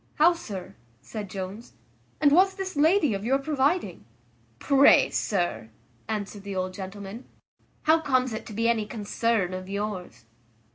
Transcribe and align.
"How, 0.15 0.33
sir," 0.33 0.73
said 1.03 1.29
Jones, 1.29 1.73
"and 2.19 2.31
was 2.31 2.55
this 2.55 2.75
lady 2.75 3.13
of 3.13 3.23
your 3.23 3.37
providing?" 3.37 4.03
"Pray, 4.57 5.11
sir," 5.11 5.69
answered 6.07 6.41
the 6.41 6.55
old 6.55 6.73
gentleman, 6.73 7.25
"how 7.83 7.99
comes 7.99 8.33
it 8.33 8.47
to 8.47 8.53
be 8.53 8.67
any 8.67 8.87
concern 8.87 9.53
of 9.53 9.69
yours?" 9.69 10.25